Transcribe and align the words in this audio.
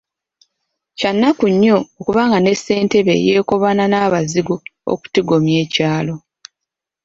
Kya 0.97 1.11
nnaku 1.13 1.45
nnyo 1.53 1.77
okuba 1.99 2.21
nga 2.27 2.39
ne 2.41 2.53
ssentebe 2.57 3.13
yeekobaana 3.25 3.83
n’abazigu 3.87 4.55
okutigomya 4.91 5.55
ekyalo. 5.63 6.15